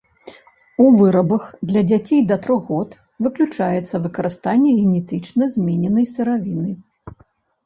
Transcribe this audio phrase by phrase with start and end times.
[0.83, 2.95] У вырабах для дзяцей да трох год
[3.27, 6.71] выключаецца выкарыстанне генетычна змененай сыравіны.